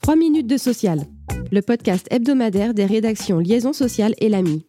[0.00, 1.04] 3 minutes de social,
[1.52, 4.66] le podcast hebdomadaire des rédactions Liaison sociale et l'AMI.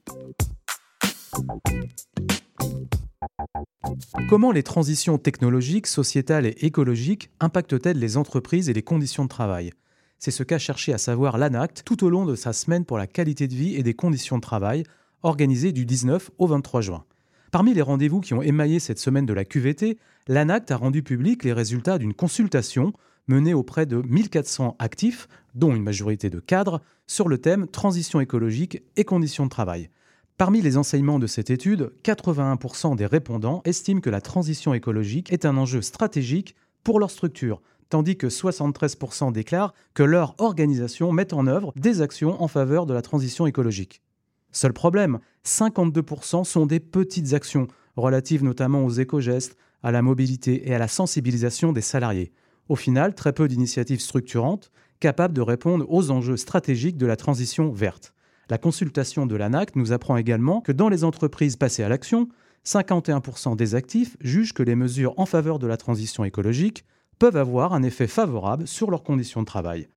[4.30, 9.72] Comment les transitions technologiques, sociétales et écologiques impactent-elles les entreprises et les conditions de travail?
[10.20, 13.08] C'est ce qu'a cherché à savoir l'ANACT tout au long de sa semaine pour la
[13.08, 14.84] qualité de vie et des conditions de travail,
[15.24, 17.06] organisée du 19 au 23 juin.
[17.52, 19.98] Parmi les rendez-vous qui ont émaillé cette semaine de la QVT,
[20.28, 22.94] l'ANACT a rendu public les résultats d'une consultation
[23.28, 28.84] menée auprès de 1400 actifs, dont une majorité de cadres, sur le thème transition écologique
[28.98, 29.90] et conditions de travail.
[30.38, 35.46] Parmi les enseignements de cette étude, 81% des répondants estiment que la transition écologique est
[35.46, 41.48] un enjeu stratégique pour leur structure, tandis que 73% déclarent que leur organisation met en
[41.48, 44.02] œuvre des actions en faveur de la transition écologique.
[44.52, 50.76] Seul problème, 52% sont des petites actions, relatives notamment aux éco-gestes, à la mobilité et
[50.76, 52.32] à la sensibilisation des salariés.
[52.68, 57.72] Au final, très peu d'initiatives structurantes capables de répondre aux enjeux stratégiques de la transition
[57.72, 58.14] verte.
[58.50, 62.28] La consultation de l'ANAC nous apprend également que dans les entreprises passées à l'action,
[62.66, 66.84] 51% des actifs jugent que les mesures en faveur de la transition écologique
[67.20, 69.88] peuvent avoir un effet favorable sur leurs conditions de travail.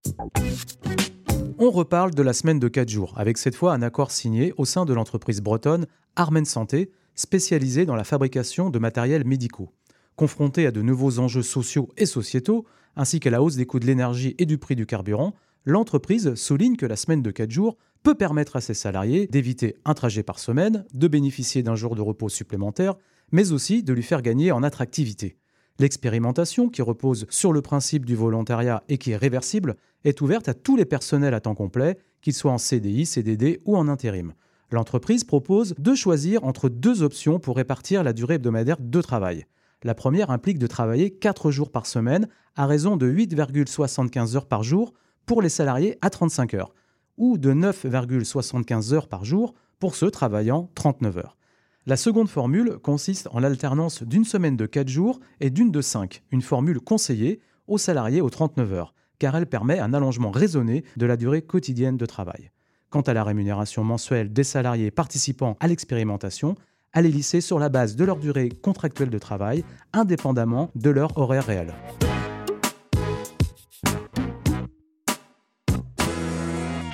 [1.65, 4.65] On reparle de la semaine de 4 jours, avec cette fois un accord signé au
[4.65, 9.71] sein de l'entreprise bretonne Armen Santé, spécialisée dans la fabrication de matériels médicaux.
[10.17, 13.87] Confrontée à de nouveaux enjeux sociaux et sociétaux, ainsi qu'à la hausse des coûts de
[13.87, 18.17] l'énergie et du prix du carburant, l'entreprise souligne que la semaine de 4 jours peut
[18.17, 22.29] permettre à ses salariés d'éviter un trajet par semaine, de bénéficier d'un jour de repos
[22.29, 22.97] supplémentaire,
[23.31, 25.37] mais aussi de lui faire gagner en attractivité.
[25.79, 30.55] L'expérimentation, qui repose sur le principe du volontariat et qui est réversible, est ouverte à
[30.55, 34.35] tous les personnels à temps complet, qu'ils soient en CDI, CDD ou en intérim.
[34.71, 39.47] L'entreprise propose de choisir entre deux options pour répartir la durée hebdomadaire de travail.
[39.83, 44.63] La première implique de travailler 4 jours par semaine à raison de 8,75 heures par
[44.63, 44.93] jour
[45.27, 46.75] pour les salariés à 35 heures,
[47.17, 51.37] ou de 9,75 heures par jour pour ceux travaillant 39 heures.
[51.85, 56.23] La seconde formule consiste en l'alternance d'une semaine de 4 jours et d'une de 5,
[56.31, 61.07] une formule conseillée aux salariés aux 39 heures, car elle permet un allongement raisonné de
[61.07, 62.53] la durée quotidienne de travail.
[62.89, 66.55] Quant à la rémunération mensuelle des salariés participant à l'expérimentation,
[66.93, 71.19] elle est lissée sur la base de leur durée contractuelle de travail, indépendamment de leur
[71.19, 71.75] horaire réel.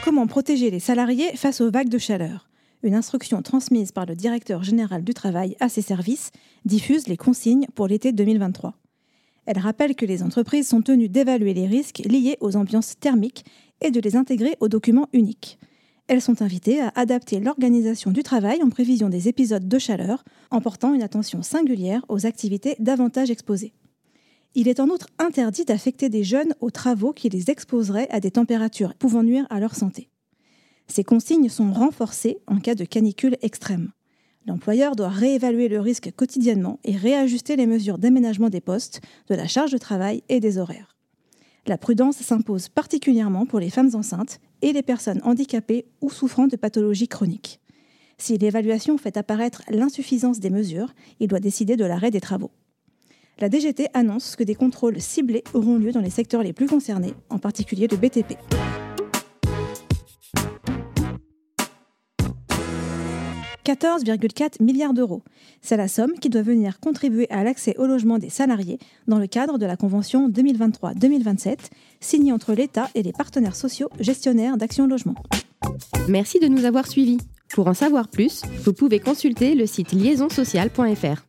[0.02, 2.47] Comment protéger les salariés face aux vagues de chaleur?
[2.82, 6.30] Une instruction transmise par le directeur général du travail à ses services
[6.64, 8.74] diffuse les consignes pour l'été 2023.
[9.46, 13.44] Elle rappelle que les entreprises sont tenues d'évaluer les risques liés aux ambiances thermiques
[13.80, 15.58] et de les intégrer au document unique.
[16.06, 20.60] Elles sont invitées à adapter l'organisation du travail en prévision des épisodes de chaleur, en
[20.60, 23.74] portant une attention singulière aux activités davantage exposées.
[24.54, 28.30] Il est en outre interdit d'affecter des jeunes aux travaux qui les exposeraient à des
[28.30, 30.08] températures pouvant nuire à leur santé.
[30.88, 33.92] Ces consignes sont renforcées en cas de canicule extrême.
[34.46, 39.46] L'employeur doit réévaluer le risque quotidiennement et réajuster les mesures d'aménagement des postes, de la
[39.46, 40.96] charge de travail et des horaires.
[41.66, 46.56] La prudence s'impose particulièrement pour les femmes enceintes et les personnes handicapées ou souffrant de
[46.56, 47.60] pathologies chroniques.
[48.16, 52.50] Si l'évaluation fait apparaître l'insuffisance des mesures, il doit décider de l'arrêt des travaux.
[53.38, 57.14] La DGT annonce que des contrôles ciblés auront lieu dans les secteurs les plus concernés,
[57.28, 58.36] en particulier le BTP.
[63.68, 65.22] 14,4 milliards d'euros.
[65.60, 69.26] C'est la somme qui doit venir contribuer à l'accès au logement des salariés dans le
[69.26, 71.58] cadre de la Convention 2023-2027
[72.00, 75.16] signée entre l'État et les partenaires sociaux gestionnaires d'Action Logement.
[76.08, 77.18] Merci de nous avoir suivis.
[77.50, 81.26] Pour en savoir plus, vous pouvez consulter le site liaisonsocial.fr.